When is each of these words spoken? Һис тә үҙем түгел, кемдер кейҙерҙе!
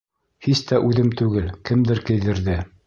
Һис 0.45 0.63
тә 0.71 0.79
үҙем 0.87 1.13
түгел, 1.21 1.53
кемдер 1.71 2.05
кейҙерҙе! 2.11 2.61